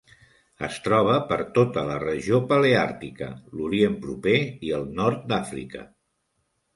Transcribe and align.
Es 0.67 0.77
troba 0.85 1.17
per 1.31 1.35
tota 1.57 1.83
la 1.89 1.97
regió 2.03 2.39
paleàrtica, 2.51 3.27
l'Orient 3.59 3.99
Proper 4.07 4.33
i 4.69 4.73
el 4.79 4.89
nord 5.01 5.29
d'Àfrica. 5.33 5.85